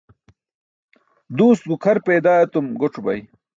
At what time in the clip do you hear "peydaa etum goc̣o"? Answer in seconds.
2.07-2.99